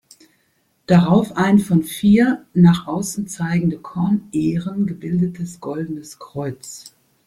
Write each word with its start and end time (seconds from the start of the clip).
Darauf 0.87 1.37
ein 1.37 1.59
von 1.59 1.83
vier 1.83 2.43
nach 2.55 2.87
außen 2.87 3.27
zeigende 3.27 3.77
Kornähren 3.77 4.87
gebildetes 4.87 5.59
goldenes 5.59 6.17
Kreuz. 6.17 6.95